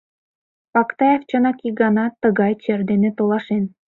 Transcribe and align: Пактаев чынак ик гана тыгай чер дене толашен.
Пактаев 0.73 1.21
чынак 1.29 1.57
ик 1.67 1.73
гана 1.81 2.05
тыгай 2.21 2.53
чер 2.63 2.79
дене 2.89 3.09
толашен. 3.17 3.63